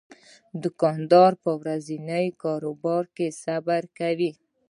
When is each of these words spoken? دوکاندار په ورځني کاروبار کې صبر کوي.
دوکاندار 0.63 1.31
په 1.43 1.51
ورځني 1.61 2.25
کاروبار 2.43 3.03
کې 3.15 3.27
صبر 3.43 3.83
کوي. 3.99 4.31